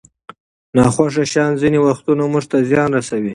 [0.75, 3.29] ناخوښه شیان ځینې وختونه موږ ته زیان رسوي.